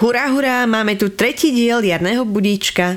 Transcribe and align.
Hurá, 0.00 0.32
hurá, 0.32 0.64
máme 0.64 0.96
tu 0.96 1.12
tretí 1.12 1.52
diel 1.52 1.84
jarného 1.84 2.24
budíčka. 2.24 2.96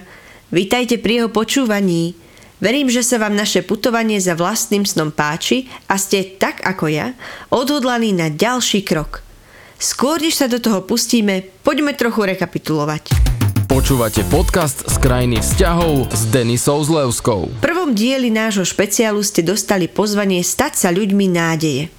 Vítajte 0.56 0.96
pri 1.04 1.20
jeho 1.20 1.28
počúvaní. 1.36 2.16
Verím, 2.64 2.88
že 2.88 3.04
sa 3.04 3.20
vám 3.20 3.36
naše 3.36 3.60
putovanie 3.60 4.24
za 4.24 4.40
vlastným 4.40 4.88
snom 4.88 5.12
páči 5.12 5.68
a 5.92 6.00
ste, 6.00 6.24
tak 6.24 6.64
ako 6.64 6.88
ja, 6.88 7.12
odhodlaní 7.52 8.16
na 8.16 8.32
ďalší 8.32 8.88
krok. 8.88 9.20
Skôr, 9.76 10.24
než 10.24 10.40
sa 10.40 10.48
do 10.48 10.64
toho 10.64 10.80
pustíme, 10.88 11.44
poďme 11.68 11.92
trochu 11.92 12.24
rekapitulovať. 12.24 13.12
Počúvate 13.68 14.24
podcast 14.32 14.88
z 14.88 14.96
krajiny 15.04 15.44
vzťahov 15.44 16.08
s 16.08 16.24
Denisou 16.32 16.88
Zlevskou. 16.88 17.52
V 17.52 17.60
prvom 17.60 17.92
dieli 17.92 18.32
nášho 18.32 18.64
špeciálu 18.64 19.20
ste 19.28 19.44
dostali 19.44 19.92
pozvanie 19.92 20.40
stať 20.40 20.80
sa 20.80 20.90
ľuďmi 20.96 21.28
nádeje. 21.36 21.92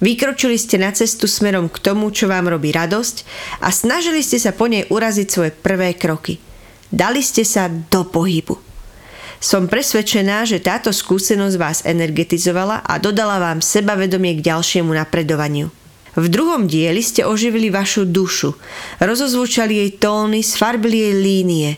Vykročili 0.00 0.56
ste 0.56 0.80
na 0.80 0.96
cestu 0.96 1.28
smerom 1.28 1.68
k 1.68 1.76
tomu, 1.76 2.08
čo 2.08 2.24
vám 2.24 2.48
robí 2.48 2.72
radosť 2.72 3.16
a 3.60 3.68
snažili 3.68 4.24
ste 4.24 4.40
sa 4.40 4.56
po 4.56 4.64
nej 4.64 4.88
uraziť 4.88 5.28
svoje 5.28 5.52
prvé 5.52 5.92
kroky. 5.92 6.40
Dali 6.88 7.20
ste 7.20 7.44
sa 7.44 7.68
do 7.68 8.08
pohybu. 8.08 8.56
Som 9.40 9.68
presvedčená, 9.68 10.44
že 10.44 10.60
táto 10.60 10.92
skúsenosť 10.92 11.56
vás 11.56 11.78
energetizovala 11.84 12.84
a 12.84 13.00
dodala 13.00 13.40
vám 13.40 13.64
sebavedomie 13.64 14.36
k 14.40 14.52
ďalšiemu 14.52 14.92
napredovaniu. 14.92 15.72
V 16.16 16.26
druhom 16.26 16.66
dieli 16.66 17.00
ste 17.00 17.24
oživili 17.24 17.72
vašu 17.72 18.04
dušu, 18.04 18.56
rozozvučali 19.00 19.80
jej 19.80 19.90
tóny, 19.96 20.44
sfarbili 20.44 20.96
jej 21.08 21.14
línie. 21.16 21.70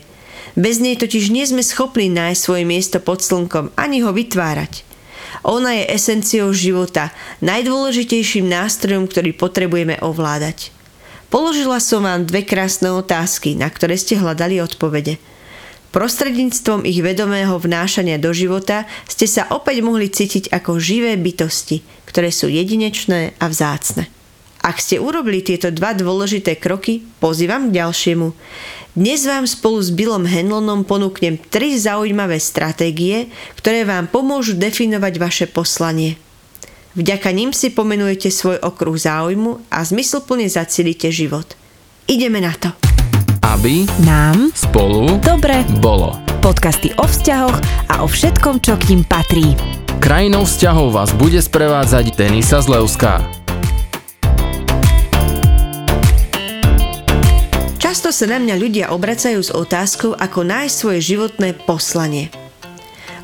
Bez 0.59 0.81
nej 0.83 0.99
totiž 0.99 1.31
nie 1.31 1.45
sme 1.47 1.63
schopní 1.63 2.11
nájsť 2.11 2.41
svoje 2.41 2.63
miesto 2.65 2.97
pod 2.99 3.23
slnkom 3.23 3.71
ani 3.79 4.03
ho 4.03 4.11
vytvárať. 4.11 4.92
Ona 5.41 5.81
je 5.81 5.89
esenciou 5.97 6.53
života, 6.53 7.09
najdôležitejším 7.41 8.45
nástrojom, 8.45 9.09
ktorý 9.09 9.33
potrebujeme 9.33 9.97
ovládať. 10.05 10.69
Položila 11.33 11.81
som 11.81 12.05
vám 12.05 12.29
dve 12.29 12.45
krásne 12.45 12.93
otázky, 12.93 13.57
na 13.57 13.65
ktoré 13.65 13.97
ste 13.97 14.21
hľadali 14.21 14.61
odpovede. 14.61 15.17
Prostredníctvom 15.89 16.85
ich 16.85 17.01
vedomého 17.01 17.57
vnášania 17.57 18.21
do 18.21 18.29
života 18.37 18.85
ste 19.09 19.25
sa 19.25 19.49
opäť 19.49 19.81
mohli 19.81 20.13
cítiť 20.13 20.53
ako 20.53 20.77
živé 20.77 21.17
bytosti, 21.17 21.81
ktoré 22.05 22.29
sú 22.29 22.53
jedinečné 22.53 23.33
a 23.41 23.45
vzácne. 23.49 24.12
Ak 24.63 24.79
ste 24.79 24.95
urobili 24.95 25.43
tieto 25.43 25.75
dva 25.75 25.91
dôležité 25.91 26.55
kroky, 26.55 27.03
pozývam 27.19 27.67
k 27.67 27.83
ďalšiemu. 27.83 28.31
Dnes 28.95 29.27
vám 29.27 29.43
spolu 29.43 29.83
s 29.83 29.91
Billom 29.91 30.23
Henlonom 30.23 30.87
ponúknem 30.87 31.35
tri 31.51 31.75
zaujímavé 31.75 32.39
stratégie, 32.39 33.27
ktoré 33.59 33.83
vám 33.83 34.07
pomôžu 34.07 34.55
definovať 34.55 35.13
vaše 35.19 35.45
poslanie. 35.51 36.15
Vďaka 36.95 37.35
ním 37.35 37.51
si 37.51 37.75
pomenujete 37.75 38.31
svoj 38.31 38.63
okruh 38.63 38.95
záujmu 38.95 39.67
a 39.67 39.83
zmysluplne 39.83 40.47
zacilíte 40.47 41.11
život. 41.11 41.59
Ideme 42.07 42.39
na 42.39 42.55
to. 42.55 42.71
Aby 43.43 43.83
Nám 44.07 44.55
spolu 44.55 45.19
dobre 45.19 45.67
bolo. 45.83 46.15
podcasty 46.39 46.95
o 46.95 47.03
vzťahoch 47.03 47.59
a 47.91 47.99
o 47.99 48.07
všetkom, 48.07 48.63
čo 48.63 48.79
k 48.79 48.95
ním 48.95 49.03
patrí. 49.03 49.59
Krajinou 49.99 50.47
vzťahov 50.47 50.95
vás 50.95 51.11
bude 51.19 51.43
sprevádzať 51.43 52.15
Denisa 52.15 52.63
Zlevská. 52.63 53.42
Sa 58.13 58.29
na 58.29 58.37
mňa 58.37 58.55
ľudia 58.61 58.85
obracajú 58.93 59.41
s 59.41 59.49
otázkou, 59.49 60.13
ako 60.13 60.45
nájsť 60.45 60.75
svoje 60.77 60.99
životné 61.01 61.57
poslanie. 61.65 62.29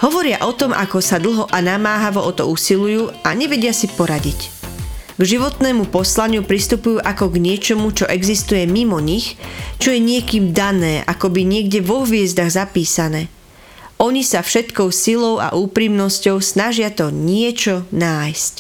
Hovoria 0.02 0.42
o 0.42 0.50
tom, 0.50 0.74
ako 0.74 0.98
sa 0.98 1.22
dlho 1.22 1.46
a 1.46 1.62
namáhavo 1.62 2.18
o 2.26 2.34
to 2.34 2.50
usilujú 2.50 3.14
a 3.22 3.38
nevedia 3.38 3.70
si 3.70 3.86
poradiť. 3.86 4.50
K 5.14 5.22
životnému 5.22 5.94
poslaniu 5.94 6.42
pristupujú 6.42 7.06
ako 7.06 7.30
k 7.30 7.38
niečomu, 7.38 7.94
čo 7.94 8.10
existuje 8.10 8.66
mimo 8.66 8.98
nich, 8.98 9.38
čo 9.78 9.94
je 9.94 10.02
niekým 10.02 10.58
dané, 10.58 11.06
ako 11.06 11.38
by 11.38 11.46
niekde 11.46 11.86
vo 11.86 12.02
hviezdach 12.02 12.50
zapísané. 12.50 13.30
Oni 14.02 14.26
sa 14.26 14.42
všetkou 14.42 14.90
silou 14.90 15.38
a 15.38 15.54
úprimnosťou 15.54 16.42
snažia 16.42 16.90
to 16.90 17.14
niečo 17.14 17.86
nájsť. 17.94 18.56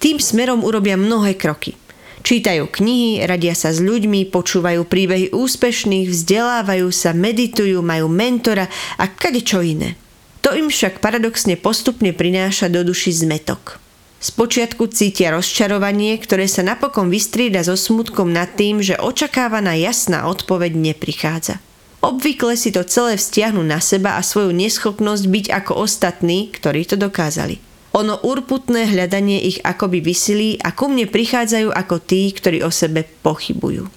Tým 0.00 0.24
smerom 0.24 0.64
urobia 0.64 0.96
mnohé 0.96 1.36
kroky– 1.36 1.76
Čítajú 2.26 2.66
knihy, 2.66 3.22
radia 3.22 3.54
sa 3.54 3.70
s 3.70 3.78
ľuďmi, 3.78 4.34
počúvajú 4.34 4.82
príbehy 4.82 5.30
úspešných, 5.30 6.10
vzdelávajú 6.10 6.90
sa, 6.90 7.14
meditujú, 7.14 7.78
majú 7.86 8.10
mentora 8.10 8.66
a 8.98 9.06
kade 9.06 9.46
čo 9.46 9.62
iné. 9.62 9.94
To 10.42 10.50
im 10.50 10.66
však 10.66 10.98
paradoxne 10.98 11.54
postupne 11.54 12.10
prináša 12.10 12.66
do 12.66 12.82
duši 12.82 13.14
zmetok. 13.14 13.78
Spočiatku 14.18 14.90
cítia 14.90 15.38
rozčarovanie, 15.38 16.18
ktoré 16.18 16.50
sa 16.50 16.66
napokon 16.66 17.14
vystrieda 17.14 17.62
so 17.62 17.78
smutkom 17.78 18.34
nad 18.34 18.58
tým, 18.58 18.82
že 18.82 18.98
očakávaná 18.98 19.78
jasná 19.78 20.26
odpoveď 20.26 20.74
neprichádza. 20.74 21.62
Obvykle 22.02 22.58
si 22.58 22.74
to 22.74 22.82
celé 22.82 23.22
vzťahnu 23.22 23.62
na 23.62 23.78
seba 23.78 24.18
a 24.18 24.26
svoju 24.26 24.50
neschopnosť 24.50 25.24
byť 25.30 25.46
ako 25.62 25.78
ostatní, 25.78 26.50
ktorí 26.50 26.90
to 26.90 26.98
dokázali. 26.98 27.62
Ono 27.96 28.20
urputné 28.20 28.92
hľadanie 28.92 29.40
ich 29.40 29.58
akoby 29.64 30.04
vysilí 30.04 30.60
a 30.60 30.76
ku 30.76 30.92
mne 30.92 31.08
prichádzajú 31.08 31.72
ako 31.72 31.96
tí, 32.04 32.28
ktorí 32.28 32.60
o 32.60 32.68
sebe 32.68 33.08
pochybujú. 33.24 33.88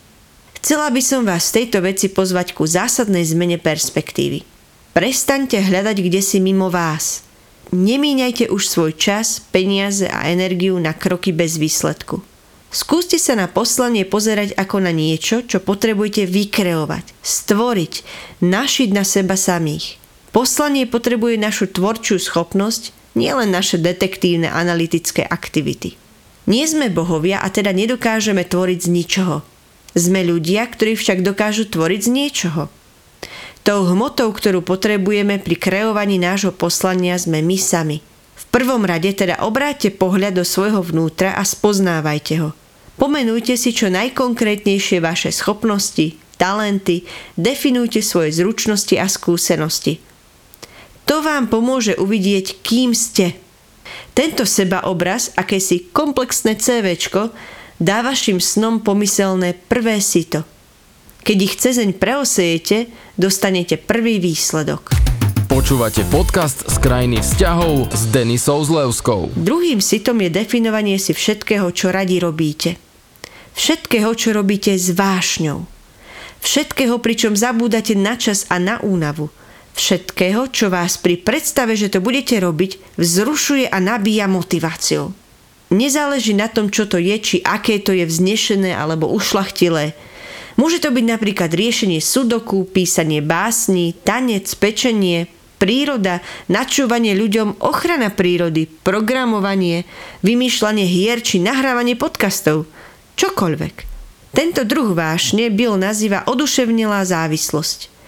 Chcela 0.63 0.87
by 0.87 1.01
som 1.03 1.27
vás 1.27 1.51
v 1.51 1.63
tejto 1.63 1.83
veci 1.83 2.07
pozvať 2.07 2.55
ku 2.55 2.63
zásadnej 2.63 3.27
zmene 3.27 3.59
perspektívy. 3.59 4.47
Prestaňte 4.95 5.59
hľadať 5.59 5.97
kde 5.99 6.21
si 6.23 6.39
mimo 6.39 6.71
vás. 6.71 7.27
Nemíňajte 7.75 8.47
už 8.47 8.71
svoj 8.71 8.95
čas, 8.95 9.43
peniaze 9.51 10.07
a 10.07 10.31
energiu 10.31 10.79
na 10.79 10.95
kroky 10.95 11.35
bez 11.35 11.59
výsledku. 11.59 12.23
Skúste 12.71 13.19
sa 13.19 13.35
na 13.35 13.51
poslanie 13.51 14.07
pozerať 14.07 14.55
ako 14.55 14.79
na 14.79 14.95
niečo, 14.95 15.43
čo 15.43 15.59
potrebujete 15.59 16.23
vykreovať, 16.23 17.17
stvoriť, 17.19 17.93
našiť 18.45 18.89
na 18.95 19.03
seba 19.03 19.35
samých. 19.35 19.99
Poslanie 20.29 20.85
potrebuje 20.85 21.41
našu 21.41 21.65
tvorčiu 21.67 22.21
schopnosť 22.21 22.98
nielen 23.19 23.52
naše 23.52 23.75
detektívne 23.75 24.47
analytické 24.47 25.28
aktivity. 25.28 26.00
Nie 26.47 26.66
sme 26.66 26.88
bohovia 26.88 27.44
a 27.44 27.52
teda 27.52 27.75
nedokážeme 27.75 28.47
tvoriť 28.47 28.80
z 28.80 28.90
ničoho. 28.90 29.35
Sme 29.94 30.24
ľudia, 30.24 30.63
ktorí 30.66 30.96
však 30.96 31.22
dokážu 31.22 31.68
tvoriť 31.68 32.02
z 32.07 32.09
niečoho. 32.09 32.63
Tou 33.68 33.85
hmotou, 33.85 34.31
ktorú 34.31 34.63
potrebujeme 34.63 35.38
pri 35.38 35.56
kreovaní 35.59 36.16
nášho 36.16 36.56
poslania, 36.56 37.19
sme 37.19 37.44
my 37.44 37.59
sami. 37.59 38.00
V 38.40 38.46
prvom 38.50 38.88
rade 38.88 39.12
teda 39.13 39.46
obráťte 39.46 39.94
pohľad 39.94 40.41
do 40.41 40.46
svojho 40.47 40.81
vnútra 40.81 41.36
a 41.36 41.44
spoznávajte 41.46 42.34
ho. 42.41 42.50
Pomenujte 42.97 43.53
si 43.59 43.75
čo 43.75 43.91
najkonkrétnejšie 43.94 45.03
vaše 45.03 45.30
schopnosti, 45.30 46.18
talenty, 46.41 47.06
definujte 47.38 48.01
svoje 48.01 48.34
zručnosti 48.34 48.96
a 48.97 49.06
skúsenosti– 49.06 50.01
to 51.09 51.25
vám 51.25 51.49
pomôže 51.49 51.97
uvidieť, 51.97 52.61
kým 52.61 52.93
ste. 52.93 53.33
Tento 54.13 54.45
sebaobraz, 54.45 55.33
akési 55.33 55.89
komplexné 55.89 56.53
CVčko, 56.53 57.33
dá 57.81 58.05
vašim 58.05 58.37
snom 58.37 58.85
pomyselné 58.85 59.57
prvé 59.57 59.97
sito. 60.05 60.45
Keď 61.25 61.37
ich 61.41 61.57
cezeň 61.57 61.97
preosejete, 61.97 62.93
dostanete 63.17 63.81
prvý 63.81 64.21
výsledok. 64.21 64.93
Počúvate 65.49 66.05
podcast 66.13 66.69
z 66.69 66.77
krajiny 66.77 67.25
vzťahov 67.25 67.89
s 67.89 68.05
Denisou 68.13 68.61
Zlevskou. 68.61 69.33
Druhým 69.33 69.81
sitom 69.81 70.21
je 70.21 70.29
definovanie 70.29 71.01
si 71.01 71.17
všetkého, 71.17 71.73
čo 71.73 71.89
radi 71.89 72.21
robíte. 72.21 72.77
Všetkého, 73.57 74.13
čo 74.13 74.29
robíte 74.37 74.77
s 74.77 74.93
vášňou. 74.93 75.65
Všetkého, 76.45 77.01
pričom 77.01 77.33
zabúdate 77.33 77.97
na 77.97 78.13
čas 78.13 78.45
a 78.53 78.61
na 78.61 78.77
únavu– 78.85 79.33
Všetkého, 79.79 80.51
čo 80.51 80.67
vás 80.67 81.00
pri 81.00 81.16
predstave, 81.16 81.72
že 81.79 81.88
to 81.88 82.03
budete 82.03 82.35
robiť, 82.35 83.00
vzrušuje 83.00 83.72
a 83.72 83.79
nabíja 83.79 84.28
motiváciou. 84.28 85.16
Nezáleží 85.72 86.35
na 86.35 86.51
tom, 86.51 86.67
čo 86.67 86.84
to 86.84 87.00
je, 87.00 87.16
či 87.16 87.35
aké 87.40 87.79
to 87.79 87.95
je 87.95 88.03
vznešené 88.03 88.75
alebo 88.75 89.07
ušlachtilé. 89.07 89.95
Môže 90.59 90.84
to 90.84 90.91
byť 90.91 91.06
napríklad 91.07 91.56
riešenie 91.56 92.03
sudoku, 92.03 92.68
písanie 92.68 93.24
básni, 93.24 93.95
tanec, 94.03 94.51
pečenie, 94.59 95.31
príroda, 95.63 96.19
načúvanie 96.51 97.15
ľuďom, 97.15 97.63
ochrana 97.63 98.12
prírody, 98.12 98.68
programovanie, 98.83 99.88
vymýšľanie 100.27 100.83
hier 100.83 101.24
či 101.24 101.39
nahrávanie 101.39 101.95
podcastov. 101.95 102.68
Čokoľvek. 103.15 103.75
Tento 104.36 104.68
druh 104.68 104.92
vášne 104.92 105.48
Bill 105.48 105.80
nazýva 105.80 106.27
oduševnelá 106.27 107.07
závislosť. 107.07 107.99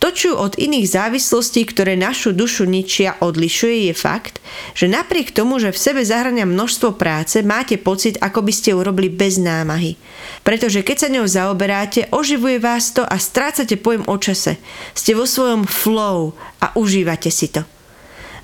To, 0.00 0.08
čo 0.08 0.32
od 0.32 0.56
iných 0.56 0.88
závislostí, 0.88 1.68
ktoré 1.68 1.92
našu 1.92 2.32
dušu 2.32 2.64
ničia, 2.64 3.20
odlišuje, 3.20 3.92
je 3.92 3.94
fakt, 3.94 4.40
že 4.72 4.88
napriek 4.88 5.28
tomu, 5.28 5.60
že 5.60 5.76
v 5.76 5.82
sebe 5.92 6.00
zahrania 6.00 6.48
množstvo 6.48 6.96
práce, 6.96 7.44
máte 7.44 7.76
pocit, 7.76 8.16
ako 8.16 8.40
by 8.40 8.52
ste 8.52 8.72
urobili 8.72 9.12
bez 9.12 9.36
námahy. 9.36 10.00
Pretože 10.40 10.80
keď 10.80 10.96
sa 10.96 11.08
ňou 11.12 11.28
zaoberáte, 11.28 12.08
oživuje 12.16 12.56
vás 12.56 12.96
to 12.96 13.04
a 13.04 13.20
strácate 13.20 13.76
pojem 13.76 14.08
o 14.08 14.16
čase. 14.16 14.56
Ste 14.96 15.12
vo 15.12 15.28
svojom 15.28 15.68
flow 15.68 16.32
a 16.64 16.72
užívate 16.80 17.28
si 17.28 17.52
to. 17.52 17.68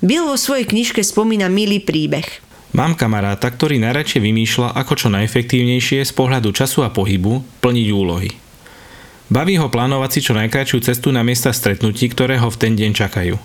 Bill 0.05 0.29
vo 0.29 0.37
svojej 0.37 0.69
knižke 0.69 1.01
spomína 1.01 1.49
milý 1.49 1.81
príbeh. 1.81 2.45
Mám 2.77 2.93
kamaráta, 2.93 3.49
ktorý 3.49 3.81
najradšej 3.81 4.21
vymýšľa, 4.21 4.77
ako 4.77 4.93
čo 4.93 5.07
najefektívnejšie 5.09 6.05
z 6.05 6.11
pohľadu 6.13 6.53
času 6.53 6.85
a 6.85 6.93
pohybu 6.93 7.41
plniť 7.65 7.87
úlohy. 7.89 8.46
Baví 9.27 9.59
ho 9.59 9.67
plánovať 9.67 10.09
si 10.15 10.19
čo 10.23 10.33
najkračšiu 10.39 10.79
cestu 10.87 11.11
na 11.11 11.19
miesta 11.19 11.51
stretnutí, 11.51 12.07
ktoré 12.07 12.39
ho 12.39 12.47
v 12.47 12.59
ten 12.59 12.79
deň 12.79 12.91
čakajú. 12.95 13.35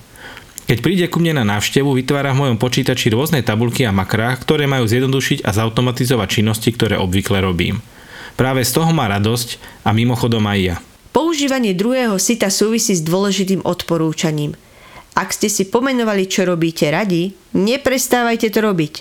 Keď 0.70 0.78
príde 0.78 1.06
ku 1.10 1.18
mne 1.18 1.42
na 1.42 1.58
návštevu, 1.58 1.90
vytvára 1.90 2.30
v 2.30 2.46
mojom 2.46 2.58
počítači 2.62 3.10
rôzne 3.10 3.42
tabulky 3.42 3.82
a 3.82 3.90
makrá, 3.90 4.38
ktoré 4.38 4.70
majú 4.70 4.86
zjednodušiť 4.86 5.42
a 5.42 5.50
zautomatizovať 5.50 6.28
činnosti, 6.38 6.70
ktoré 6.70 6.94
obvykle 7.02 7.42
robím. 7.42 7.82
Práve 8.38 8.62
z 8.62 8.78
toho 8.78 8.94
má 8.94 9.10
radosť 9.10 9.58
a 9.82 9.90
mimochodom 9.90 10.46
aj 10.46 10.58
ja. 10.62 10.76
Používanie 11.12 11.76
druhého 11.76 12.16
sita 12.16 12.48
súvisí 12.48 12.96
s 12.96 13.04
dôležitým 13.04 13.66
odporúčaním. 13.66 14.56
Ak 15.12 15.36
ste 15.36 15.52
si 15.52 15.68
pomenovali, 15.68 16.24
čo 16.24 16.48
robíte 16.48 16.88
radi, 16.88 17.36
neprestávajte 17.52 18.48
to 18.48 18.64
robiť. 18.64 18.94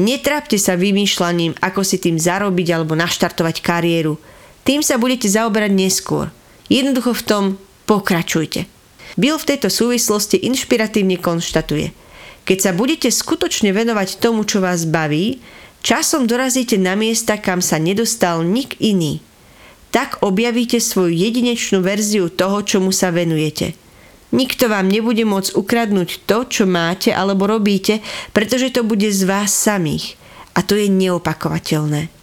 Netrápte 0.00 0.58
sa 0.58 0.74
vymýšľaním, 0.74 1.60
ako 1.60 1.86
si 1.86 2.02
tým 2.02 2.18
zarobiť 2.18 2.68
alebo 2.74 2.98
naštartovať 2.98 3.62
kariéru. 3.62 4.18
Tým 4.62 4.80
sa 4.80 4.98
budete 4.98 5.26
zaoberať 5.26 5.72
neskôr. 5.74 6.30
Jednoducho 6.70 7.12
v 7.18 7.26
tom 7.26 7.44
pokračujte. 7.90 8.70
Bill 9.18 9.36
v 9.36 9.48
tejto 9.54 9.68
súvislosti 9.68 10.40
inšpiratívne 10.40 11.20
konštatuje. 11.20 11.92
Keď 12.42 12.58
sa 12.58 12.72
budete 12.72 13.12
skutočne 13.12 13.70
venovať 13.70 14.18
tomu, 14.18 14.42
čo 14.42 14.64
vás 14.64 14.88
baví, 14.88 15.38
časom 15.84 16.26
dorazíte 16.26 16.80
na 16.80 16.96
miesta, 16.96 17.38
kam 17.38 17.60
sa 17.60 17.78
nedostal 17.78 18.42
nik 18.42 18.78
iný. 18.82 19.20
Tak 19.92 20.24
objavíte 20.24 20.80
svoju 20.80 21.12
jedinečnú 21.12 21.84
verziu 21.84 22.32
toho, 22.32 22.64
čomu 22.64 22.90
sa 22.90 23.12
venujete. 23.12 23.76
Nikto 24.32 24.72
vám 24.72 24.88
nebude 24.88 25.28
môcť 25.28 25.52
ukradnúť 25.52 26.24
to, 26.24 26.48
čo 26.48 26.64
máte 26.64 27.12
alebo 27.12 27.44
robíte, 27.44 28.00
pretože 28.32 28.72
to 28.72 28.80
bude 28.80 29.04
z 29.12 29.28
vás 29.28 29.52
samých. 29.52 30.16
A 30.56 30.64
to 30.64 30.72
je 30.72 30.88
neopakovateľné. 30.88 32.21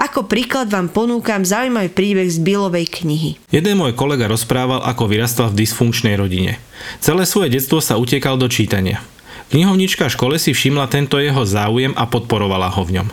Ako 0.00 0.26
príklad 0.26 0.72
vám 0.72 0.90
ponúkam 0.90 1.46
zaujímavý 1.46 1.92
príbeh 1.92 2.26
z 2.26 2.42
Billovej 2.42 2.90
knihy. 2.90 3.38
Jeden 3.54 3.78
môj 3.78 3.94
kolega 3.94 4.26
rozprával, 4.26 4.82
ako 4.82 5.06
vyrastal 5.06 5.52
v 5.52 5.62
dysfunkčnej 5.62 6.18
rodine. 6.18 6.58
Celé 6.98 7.22
svoje 7.28 7.54
detstvo 7.54 7.78
sa 7.78 8.00
utekal 8.00 8.34
do 8.40 8.50
čítania. 8.50 9.04
Knihovnička 9.52 10.08
v 10.08 10.14
škole 10.16 10.36
si 10.40 10.56
všimla 10.56 10.88
tento 10.88 11.20
jeho 11.20 11.44
záujem 11.44 11.92
a 11.92 12.08
podporovala 12.08 12.72
ho 12.72 12.82
v 12.82 12.98
ňom. 12.98 13.08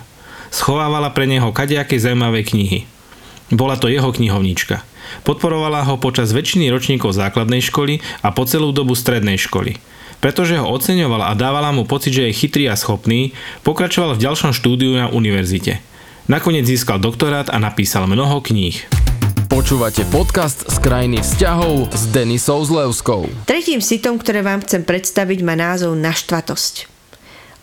Schovávala 0.49 1.11
pre 1.13 1.29
neho 1.29 1.51
kadejaké 1.53 1.99
zaujímavé 1.99 2.41
knihy. 2.47 2.87
Bola 3.51 3.77
to 3.77 3.91
jeho 3.91 4.09
knihovnička. 4.09 4.81
Podporovala 5.25 5.83
ho 5.85 5.97
počas 5.97 6.31
väčšiny 6.31 6.69
ročníkov 6.69 7.17
základnej 7.17 7.65
školy 7.65 7.99
a 8.21 8.29
po 8.29 8.45
celú 8.45 8.71
dobu 8.71 8.93
strednej 8.93 9.41
školy. 9.41 9.77
Pretože 10.23 10.59
ho 10.59 10.67
oceňovala 10.67 11.31
a 11.31 11.37
dávala 11.37 11.75
mu 11.75 11.87
pocit, 11.87 12.11
že 12.13 12.27
je 12.29 12.39
chytrý 12.39 12.67
a 12.71 12.75
schopný, 12.75 13.31
pokračoval 13.63 14.15
v 14.15 14.23
ďalšom 14.23 14.51
štúdiu 14.51 14.95
na 14.95 15.07
univerzite. 15.09 15.81
Nakoniec 16.29 16.61
získal 16.61 17.01
doktorát 17.01 17.49
a 17.49 17.57
napísal 17.57 18.05
mnoho 18.05 18.37
kníh. 18.37 18.77
Počúvate 19.49 20.05
podcast 20.13 20.61
z 20.61 20.77
krajiny 20.77 21.25
vzťahov 21.25 21.89
s 21.89 22.05
Denisou 22.13 22.61
Zlevskou. 22.61 23.25
Tretím 23.49 23.81
sitom, 23.81 24.21
ktoré 24.21 24.45
vám 24.45 24.61
chcem 24.61 24.85
predstaviť, 24.85 25.41
má 25.41 25.57
názov 25.57 25.97
naštvatosť. 25.97 26.85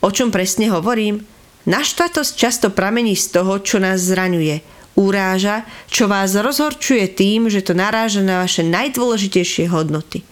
O 0.02 0.10
čom 0.10 0.34
presne 0.34 0.66
hovorím? 0.74 1.22
Naštvatosť 1.62 2.32
často 2.34 2.74
pramení 2.74 3.14
z 3.14 3.38
toho, 3.38 3.62
čo 3.62 3.78
nás 3.78 4.02
zraňuje, 4.02 4.66
uráža, 4.98 5.62
čo 5.86 6.10
vás 6.10 6.34
rozhorčuje 6.34 7.06
tým, 7.14 7.46
že 7.46 7.62
to 7.62 7.70
naráža 7.70 8.26
na 8.26 8.42
vaše 8.42 8.66
najdôležitejšie 8.66 9.70
hodnoty. 9.70 10.26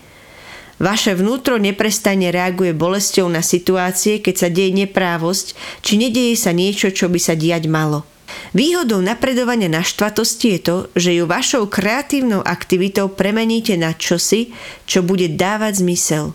Vaše 0.83 1.15
vnútro 1.15 1.55
neprestajne 1.63 2.35
reaguje 2.35 2.75
bolesťou 2.75 3.31
na 3.31 3.47
situácie, 3.47 4.19
keď 4.19 4.35
sa 4.35 4.49
deje 4.51 4.75
neprávosť, 4.75 5.55
či 5.87 6.03
nedieje 6.03 6.35
sa 6.35 6.51
niečo, 6.51 6.91
čo 6.91 7.07
by 7.07 7.23
sa 7.23 7.39
diať 7.39 7.71
malo– 7.71 8.03
Výhodou 8.55 9.03
napredovania 9.03 9.67
na 9.67 9.83
štvatosti 9.83 10.57
je 10.57 10.61
to, 10.63 10.77
že 10.95 11.11
ju 11.17 11.25
vašou 11.27 11.67
kreatívnou 11.67 12.41
aktivitou 12.41 13.11
premeníte 13.11 13.75
na 13.75 13.93
čosi, 13.93 14.55
čo 14.89 15.03
bude 15.03 15.27
dávať 15.27 15.83
zmysel. 15.83 16.33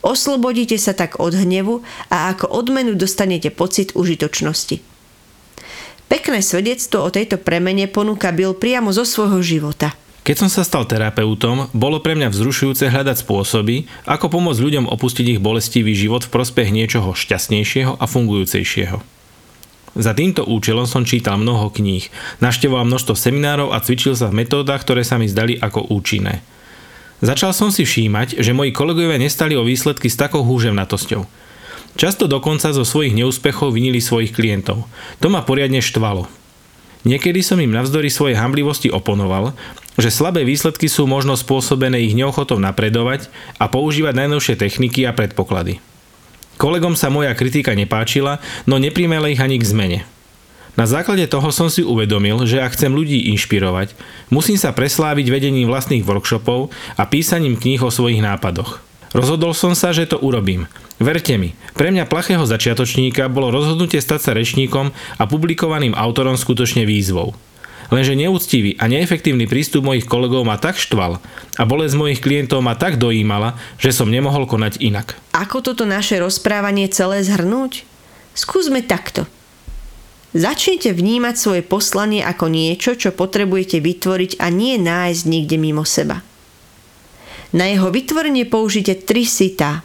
Oslobodíte 0.00 0.78
sa 0.78 0.94
tak 0.94 1.18
od 1.18 1.34
hnevu 1.34 1.82
a 2.08 2.30
ako 2.30 2.46
odmenu 2.54 2.94
dostanete 2.94 3.50
pocit 3.50 3.92
užitočnosti. 3.98 4.78
Pekné 6.08 6.40
svedectvo 6.40 7.04
o 7.04 7.12
tejto 7.12 7.36
premene 7.36 7.84
ponúka 7.90 8.32
Bill 8.32 8.56
priamo 8.56 8.94
zo 8.94 9.04
svojho 9.04 9.42
života. 9.44 9.92
Keď 10.24 10.36
som 10.44 10.50
sa 10.52 10.62
stal 10.64 10.84
terapeutom, 10.84 11.72
bolo 11.72 12.04
pre 12.04 12.12
mňa 12.12 12.32
vzrušujúce 12.32 12.88
hľadať 12.88 13.24
spôsoby, 13.24 13.88
ako 14.04 14.28
pomôcť 14.28 14.60
ľuďom 14.60 14.84
opustiť 14.88 15.36
ich 15.36 15.40
bolestivý 15.40 15.92
život 15.96 16.24
v 16.24 16.32
prospech 16.32 16.68
niečoho 16.68 17.16
šťastnejšieho 17.16 17.96
a 17.96 18.04
fungujúcejšieho. 18.04 19.17
Za 19.96 20.12
týmto 20.12 20.44
účelom 20.44 20.84
som 20.84 21.06
čítal 21.06 21.40
mnoho 21.40 21.72
kníh, 21.72 22.04
naštevoval 22.44 22.84
množstvo 22.84 23.14
seminárov 23.16 23.72
a 23.72 23.80
cvičil 23.80 24.12
sa 24.12 24.28
v 24.28 24.44
metódach, 24.44 24.84
ktoré 24.84 25.06
sa 25.06 25.16
mi 25.16 25.30
zdali 25.30 25.56
ako 25.56 25.88
účinné. 25.94 26.44
Začal 27.18 27.50
som 27.50 27.74
si 27.74 27.82
všímať, 27.82 28.38
že 28.38 28.54
moji 28.54 28.70
kolegovia 28.70 29.18
nestali 29.18 29.58
o 29.58 29.66
výsledky 29.66 30.06
s 30.06 30.20
takou 30.20 30.46
húževnatosťou. 30.46 31.26
Často 31.98 32.30
dokonca 32.30 32.70
zo 32.70 32.86
svojich 32.86 33.16
neúspechov 33.16 33.74
vinili 33.74 33.98
svojich 33.98 34.30
klientov. 34.30 34.86
To 35.18 35.26
ma 35.26 35.42
poriadne 35.42 35.82
štvalo. 35.82 36.30
Niekedy 37.02 37.42
som 37.42 37.58
im 37.58 37.74
navzdory 37.74 38.06
svojej 38.06 38.38
hamblivosti 38.38 38.90
oponoval, 38.90 39.54
že 39.98 40.14
slabé 40.14 40.46
výsledky 40.46 40.86
sú 40.86 41.10
možno 41.10 41.34
spôsobené 41.34 41.98
ich 42.06 42.14
neochotou 42.14 42.62
napredovať 42.62 43.26
a 43.58 43.66
používať 43.66 44.14
najnovšie 44.14 44.54
techniky 44.54 45.02
a 45.02 45.10
predpoklady. 45.10 45.82
Kolegom 46.58 46.98
sa 46.98 47.06
moja 47.06 47.30
kritika 47.38 47.70
nepáčila, 47.78 48.42
no 48.66 48.82
neprimela 48.82 49.30
ich 49.30 49.38
ani 49.38 49.62
k 49.62 49.64
zmene. 49.64 50.00
Na 50.74 50.86
základe 50.86 51.26
toho 51.26 51.50
som 51.50 51.66
si 51.66 51.82
uvedomil, 51.82 52.46
že 52.46 52.62
ak 52.62 52.74
chcem 52.78 52.94
ľudí 52.94 53.30
inšpirovať, 53.34 53.98
musím 54.30 54.54
sa 54.58 54.70
presláviť 54.70 55.26
vedením 55.26 55.66
vlastných 55.66 56.06
workshopov 56.06 56.70
a 56.94 57.02
písaním 57.02 57.58
kníh 57.58 57.82
o 57.82 57.90
svojich 57.90 58.22
nápadoch. 58.22 58.78
Rozhodol 59.10 59.58
som 59.58 59.74
sa, 59.74 59.90
že 59.90 60.06
to 60.06 60.22
urobím. 60.22 60.70
Verte 60.98 61.34
mi, 61.38 61.54
pre 61.78 61.94
mňa 61.94 62.10
plachého 62.10 62.42
začiatočníka 62.42 63.30
bolo 63.30 63.54
rozhodnutie 63.54 64.02
stať 64.02 64.20
sa 64.20 64.32
rečníkom 64.34 64.90
a 65.18 65.22
publikovaným 65.26 65.94
autorom 65.94 66.34
skutočne 66.34 66.86
výzvou. 66.86 67.34
Lenže 67.88 68.12
neúctivý 68.12 68.76
a 68.76 68.84
neefektívny 68.84 69.48
prístup 69.48 69.88
mojich 69.88 70.04
kolegov 70.04 70.44
ma 70.44 70.60
tak 70.60 70.76
štval 70.76 71.24
a 71.56 71.62
bolesť 71.64 71.96
mojich 71.96 72.20
klientov 72.20 72.60
ma 72.60 72.76
tak 72.76 73.00
dojímala, 73.00 73.56
že 73.80 73.96
som 73.96 74.12
nemohol 74.12 74.44
konať 74.44 74.76
inak. 74.84 75.16
Ako 75.32 75.64
toto 75.64 75.88
naše 75.88 76.20
rozprávanie 76.20 76.92
celé 76.92 77.24
zhrnúť? 77.24 77.88
Skúsme 78.36 78.84
takto. 78.84 79.24
Začnite 80.36 80.92
vnímať 80.92 81.34
svoje 81.40 81.62
poslanie 81.64 82.20
ako 82.20 82.52
niečo, 82.52 82.92
čo 82.92 83.16
potrebujete 83.16 83.80
vytvoriť 83.80 84.36
a 84.36 84.52
nie 84.52 84.76
nájsť 84.76 85.22
niekde 85.24 85.56
mimo 85.56 85.88
seba. 85.88 86.20
Na 87.56 87.64
jeho 87.64 87.88
vytvorenie 87.88 88.44
použite 88.44 88.92
tri 89.08 89.24
sitá. 89.24 89.80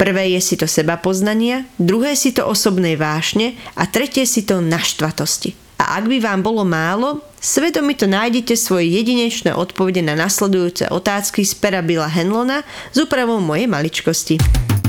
Prvé 0.00 0.32
je 0.32 0.40
si 0.40 0.56
to 0.56 0.64
seba 0.64 0.96
poznania, 0.96 1.68
druhé 1.76 2.16
si 2.16 2.32
to 2.32 2.48
osobnej 2.48 2.96
vášne 2.96 3.60
a 3.76 3.84
tretie 3.84 4.24
si 4.24 4.48
to 4.48 4.64
naštvatosti. 4.64 5.63
A 5.78 5.98
ak 5.98 6.06
by 6.06 6.18
vám 6.22 6.40
bolo 6.40 6.62
málo, 6.62 7.20
Svedomito 7.44 8.08
nájdete 8.08 8.56
svoje 8.56 8.88
jedinečné 8.88 9.52
odpovede 9.52 10.00
na 10.00 10.16
nasledujúce 10.16 10.88
otázky 10.88 11.44
z 11.44 11.52
pera 11.60 11.84
Billa 11.84 12.08
Henlona 12.08 12.64
s 12.88 12.96
úpravou 12.96 13.36
mojej 13.36 13.68
maličkosti. 13.68 14.40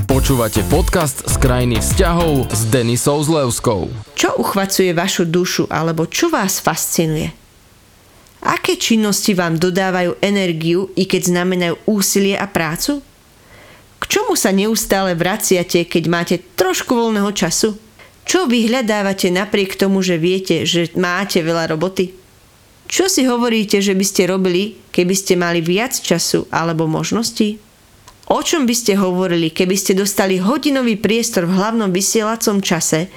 Počúvate 0.07 0.63
podcast 0.71 1.27
z 1.27 1.35
krajiny 1.35 1.83
vzťahov 1.83 2.47
s 2.47 2.71
Denisou 2.71 3.19
Zlevskou. 3.19 3.91
Čo 4.15 4.39
uchvacuje 4.39 4.95
vašu 4.95 5.27
dušu 5.27 5.67
alebo 5.67 6.07
čo 6.07 6.31
vás 6.31 6.63
fascinuje? 6.63 7.35
Aké 8.45 8.79
činnosti 8.79 9.35
vám 9.35 9.59
dodávajú 9.59 10.21
energiu, 10.21 10.93
i 10.95 11.03
keď 11.09 11.33
znamenajú 11.33 11.75
úsilie 11.89 12.39
a 12.39 12.47
prácu? 12.47 13.03
K 13.99 14.03
čomu 14.05 14.37
sa 14.37 14.53
neustále 14.53 15.17
vraciate, 15.17 15.83
keď 15.83 16.03
máte 16.07 16.35
trošku 16.55 16.93
voľného 16.93 17.33
času? 17.33 17.75
Čo 18.25 18.49
vyhľadávate 18.49 19.29
napriek 19.29 19.77
tomu, 19.77 20.01
že 20.01 20.17
viete, 20.17 20.65
že 20.65 20.89
máte 20.97 21.45
veľa 21.45 21.69
roboty? 21.69 22.11
Čo 22.85 23.09
si 23.09 23.25
hovoríte, 23.25 23.81
že 23.81 23.93
by 23.93 24.05
ste 24.05 24.29
robili, 24.29 24.77
keby 24.93 25.13
ste 25.13 25.33
mali 25.37 25.61
viac 25.61 25.97
času 25.97 26.49
alebo 26.49 26.85
možností? 26.89 27.57
O 28.25 28.41
čom 28.41 28.65
by 28.65 28.73
ste 28.73 28.97
hovorili, 28.97 29.53
keby 29.53 29.77
ste 29.77 29.93
dostali 29.93 30.41
hodinový 30.41 30.97
priestor 30.97 31.45
v 31.45 31.53
hlavnom 31.57 31.93
vysielacom 31.93 32.61
čase, 32.61 33.09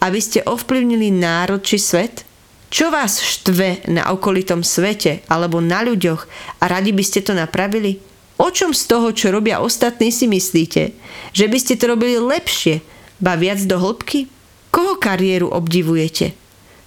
aby 0.00 0.20
ste 0.20 0.44
ovplyvnili 0.44 1.12
národ 1.12 1.60
či 1.60 1.76
svet? 1.76 2.24
Čo 2.72 2.88
vás 2.88 3.20
štve 3.20 3.86
na 3.92 4.08
okolitom 4.10 4.64
svete 4.64 5.22
alebo 5.28 5.60
na 5.60 5.84
ľuďoch 5.84 6.26
a 6.58 6.64
radi 6.66 6.90
by 6.96 7.04
ste 7.04 7.20
to 7.20 7.36
napravili? 7.36 8.00
O 8.40 8.50
čom 8.50 8.74
z 8.74 8.82
toho, 8.90 9.14
čo 9.14 9.30
robia 9.30 9.62
ostatní, 9.62 10.10
si 10.10 10.26
myslíte? 10.26 10.90
Že 11.36 11.46
by 11.52 11.58
ste 11.60 11.74
to 11.78 11.84
robili 11.92 12.18
lepšie, 12.18 12.82
ba 13.22 13.38
viac 13.38 13.62
do 13.62 13.78
hĺbky? 13.78 14.33
Koho 14.74 14.98
kariéru 14.98 15.54
obdivujete? 15.54 16.34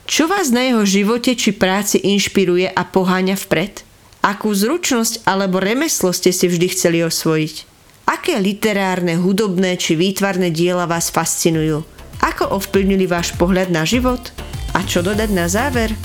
Čo 0.04 0.28
vás 0.28 0.52
na 0.52 0.68
jeho 0.68 0.84
živote 0.84 1.40
či 1.40 1.56
práci 1.56 2.04
inšpiruje 2.04 2.68
a 2.68 2.84
poháňa 2.84 3.40
vpred? 3.40 3.88
Akú 4.20 4.52
zručnosť 4.52 5.24
alebo 5.24 5.64
remeslo 5.64 6.12
ste 6.12 6.36
si 6.36 6.52
vždy 6.52 6.68
chceli 6.76 7.00
osvojiť? 7.08 7.56
Aké 8.12 8.36
literárne, 8.44 9.16
hudobné 9.16 9.80
či 9.80 9.96
výtvarné 9.96 10.52
diela 10.52 10.84
vás 10.84 11.08
fascinujú? 11.16 11.88
Ako 12.20 12.60
ovplyvnili 12.60 13.08
váš 13.08 13.32
pohľad 13.40 13.72
na 13.72 13.88
život? 13.88 14.36
A 14.76 14.84
čo 14.84 15.00
dodať 15.00 15.32
na 15.32 15.48
záver? 15.48 15.96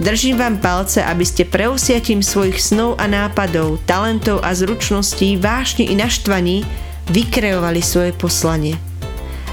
Držím 0.00 0.40
vám 0.40 0.64
palce, 0.64 1.04
aby 1.04 1.28
ste 1.28 1.44
preusiatím 1.44 2.24
svojich 2.24 2.56
snov 2.56 2.96
a 2.96 3.04
nápadov, 3.04 3.84
talentov 3.84 4.40
a 4.40 4.56
zručností, 4.56 5.36
vášni 5.36 5.92
i 5.92 5.94
naštvaní 5.96 6.64
vykreovali 7.12 7.84
svoje 7.84 8.16
poslanie. 8.16 8.95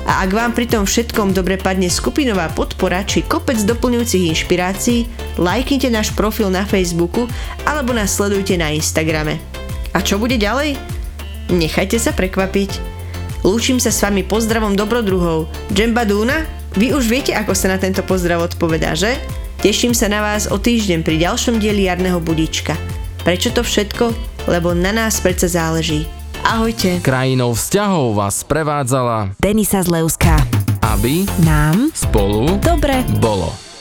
A 0.04 0.28
ak 0.28 0.36
vám 0.36 0.52
pri 0.52 0.68
tom 0.68 0.84
všetkom 0.84 1.32
dobre 1.32 1.56
padne 1.56 1.88
skupinová 1.88 2.52
podpora 2.52 3.08
či 3.08 3.24
kopec 3.24 3.56
doplňujúcich 3.64 4.36
inšpirácií, 4.36 5.08
lajknite 5.40 5.88
náš 5.88 6.12
profil 6.12 6.52
na 6.52 6.68
Facebooku 6.68 7.32
alebo 7.64 7.96
nás 7.96 8.12
sledujte 8.12 8.60
na 8.60 8.76
Instagrame. 8.76 9.40
A 9.96 10.04
čo 10.04 10.20
bude 10.20 10.36
ďalej? 10.36 10.76
Nechajte 11.54 11.96
sa 12.02 12.12
prekvapiť. 12.12 12.94
Lúčim 13.44 13.80
sa 13.80 13.92
s 13.92 14.04
vami 14.04 14.24
pozdravom 14.24 14.76
dobrodruhov. 14.76 15.52
Džemba 15.72 16.08
Dúna? 16.08 16.48
Vy 16.74 16.96
už 16.96 17.06
viete, 17.06 17.32
ako 17.36 17.54
sa 17.54 17.70
na 17.72 17.78
tento 17.78 18.02
pozdrav 18.02 18.42
odpovedá, 18.44 18.96
že? 18.96 19.20
Teším 19.62 19.96
sa 19.96 20.12
na 20.12 20.20
vás 20.20 20.50
o 20.50 20.60
týždeň 20.60 21.06
pri 21.06 21.22
ďalšom 21.22 21.62
dieli 21.62 21.88
jarného 21.88 22.20
budička. 22.20 22.76
Prečo 23.24 23.56
to 23.56 23.64
všetko? 23.64 24.12
Lebo 24.52 24.76
na 24.76 24.92
nás 24.92 25.24
predsa 25.24 25.48
záleží. 25.48 26.04
Ahojte. 26.44 27.00
Krajinou 27.00 27.56
vzťahov 27.56 28.20
vás 28.20 28.44
prevádzala, 28.44 29.32
Denisa 29.40 29.80
Zleuská. 29.80 30.36
aby 30.84 31.24
Nám 31.40 31.88
spolu 31.96 32.60
dobre 32.60 33.08
bolo. 33.24 33.73